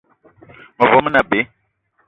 Mevo 0.77 0.97
me 1.03 1.09
ne 1.11 1.19
abe. 1.23 1.39